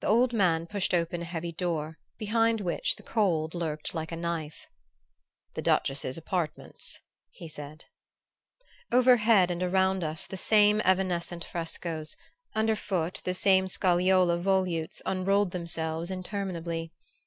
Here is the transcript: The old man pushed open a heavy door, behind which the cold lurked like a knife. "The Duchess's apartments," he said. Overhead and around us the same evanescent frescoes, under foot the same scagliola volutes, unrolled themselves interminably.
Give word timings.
The 0.00 0.06
old 0.06 0.32
man 0.32 0.66
pushed 0.66 0.94
open 0.94 1.20
a 1.20 1.26
heavy 1.26 1.52
door, 1.52 1.98
behind 2.16 2.62
which 2.62 2.96
the 2.96 3.02
cold 3.02 3.52
lurked 3.54 3.92
like 3.92 4.10
a 4.10 4.16
knife. 4.16 4.68
"The 5.52 5.60
Duchess's 5.60 6.16
apartments," 6.16 6.98
he 7.30 7.46
said. 7.46 7.84
Overhead 8.90 9.50
and 9.50 9.62
around 9.62 10.02
us 10.02 10.26
the 10.26 10.38
same 10.38 10.80
evanescent 10.80 11.44
frescoes, 11.44 12.16
under 12.54 12.74
foot 12.74 13.20
the 13.26 13.34
same 13.34 13.66
scagliola 13.68 14.40
volutes, 14.42 15.02
unrolled 15.04 15.50
themselves 15.50 16.10
interminably. 16.10 16.94